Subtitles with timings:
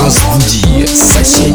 [0.00, 1.54] Rince Boudy, Sassou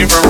[0.00, 0.29] different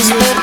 [0.00, 0.39] Cause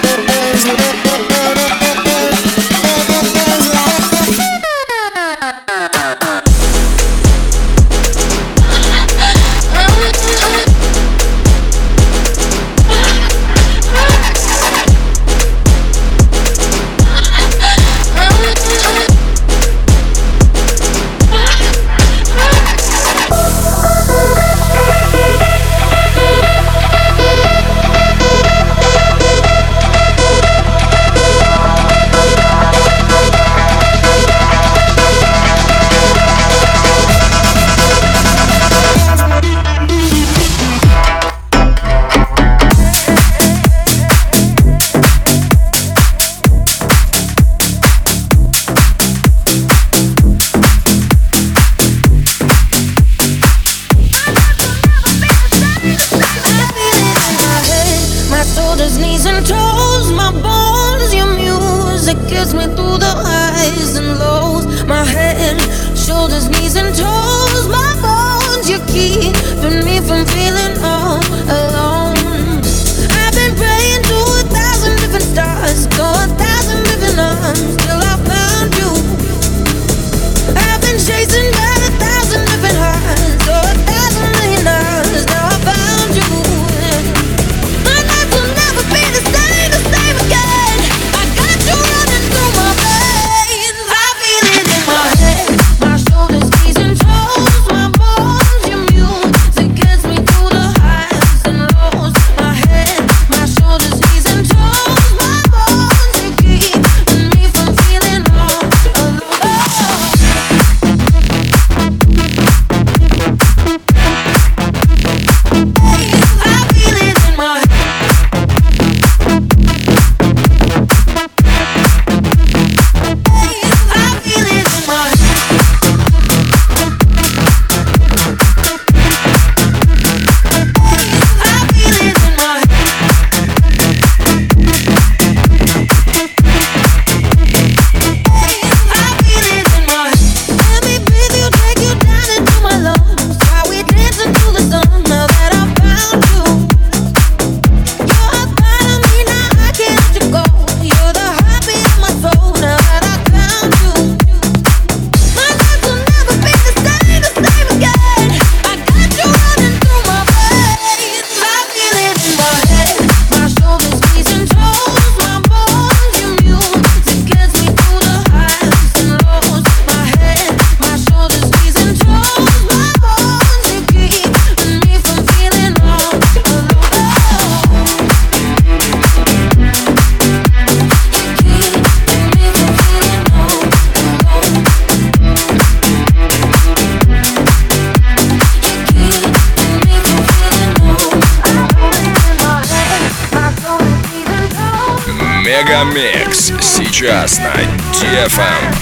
[197.99, 198.76] GFM.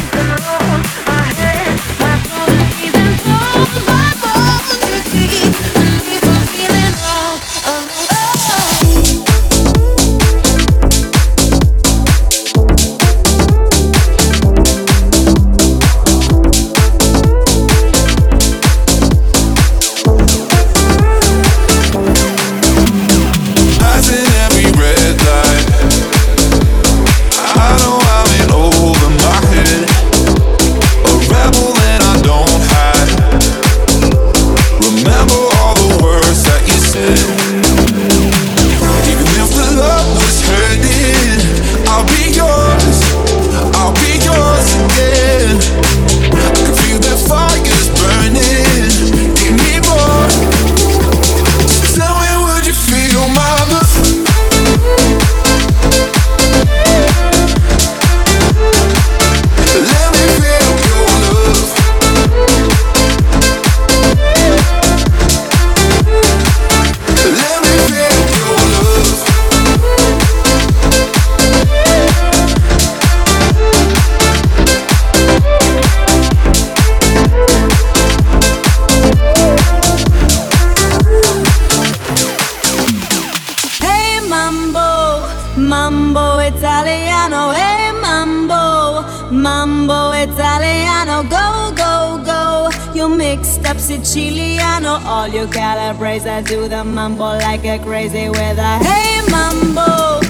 [90.26, 92.70] Italiano, go, go, go.
[92.96, 98.78] You mixed up Siciliano, all you Calabrese do the mambo like a crazy with a
[98.80, 100.25] hey mambo.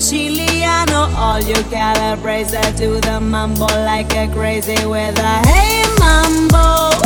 [0.00, 1.14] Chiliano.
[1.14, 6.96] All you Calabrese that do the mambo like a crazy with a hey mambo.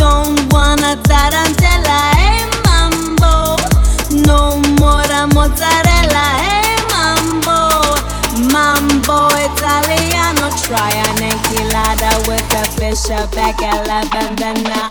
[0.00, 3.60] Don't wanna tarantella, hey mambo.
[4.24, 7.94] No more mozzarella, hey mambo.
[8.50, 10.48] Mambo Italiano.
[10.64, 14.89] Try an enchilada with a fish, a bacala, bandana.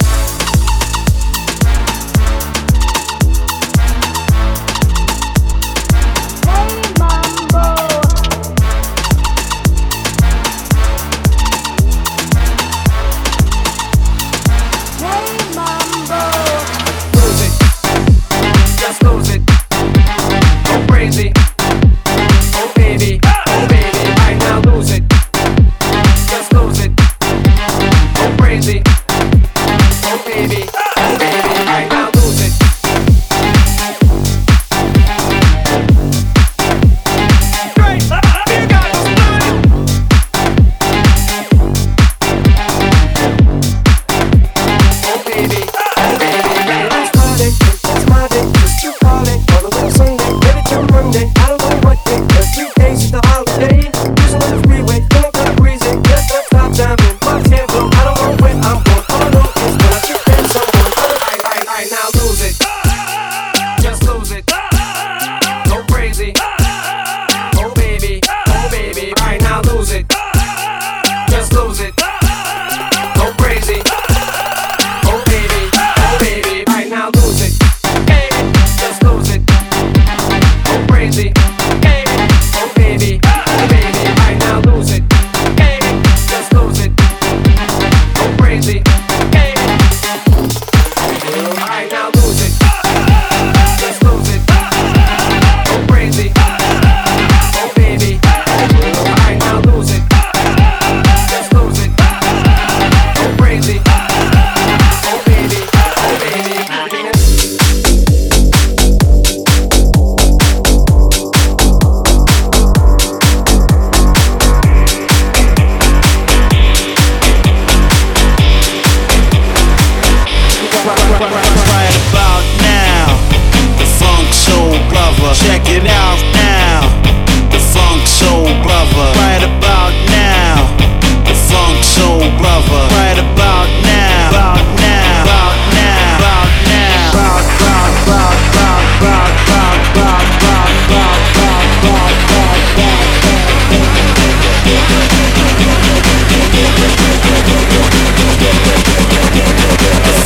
[28.66, 28.88] baby.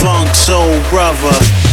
[0.04, 1.73] funk soul brother.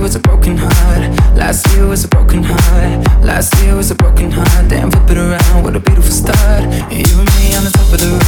[0.00, 1.02] was a broken heart.
[1.36, 3.06] Last year was a broken heart.
[3.22, 4.68] Last year was a broken heart.
[4.68, 5.62] Damn, flip it around.
[5.62, 6.62] What a beautiful start.
[6.90, 8.19] You and me on the top of the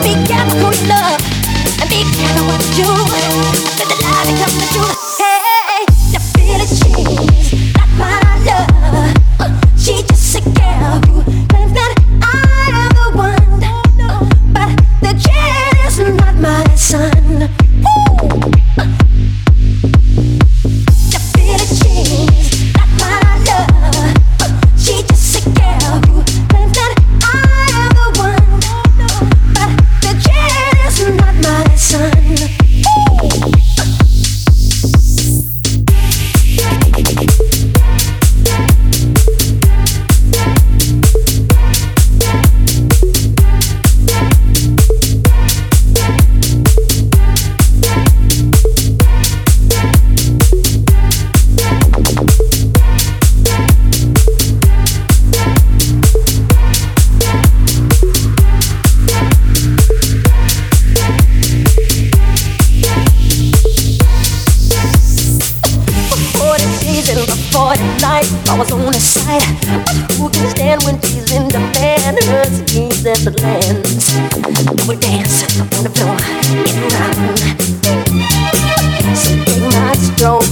[0.00, 1.11] Be good love.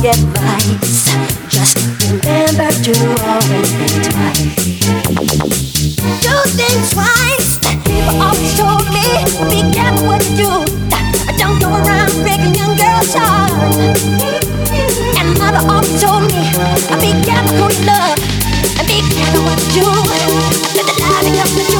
[0.08, 1.04] advice.
[1.48, 1.76] Just
[2.08, 2.94] remember to
[3.28, 3.70] always.
[6.24, 6.34] Do
[6.90, 7.58] twice.
[7.84, 9.04] People always told me,
[9.50, 10.52] be careful what you do.
[11.36, 14.02] Don't go around breaking young girls' hearts.
[15.18, 16.48] And mother always told me,
[17.00, 18.18] be careful who you love.
[18.78, 19.88] And be careful what you do.
[20.76, 21.79] Let the light become.